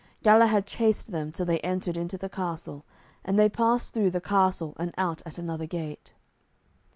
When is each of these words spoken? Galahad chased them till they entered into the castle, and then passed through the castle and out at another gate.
Galahad 0.23 0.65
chased 0.65 1.11
them 1.11 1.31
till 1.31 1.45
they 1.45 1.59
entered 1.59 1.95
into 1.95 2.17
the 2.17 2.27
castle, 2.27 2.83
and 3.23 3.37
then 3.37 3.51
passed 3.51 3.93
through 3.93 4.09
the 4.09 4.19
castle 4.19 4.73
and 4.79 4.95
out 4.97 5.21
at 5.27 5.37
another 5.37 5.67
gate. 5.67 6.15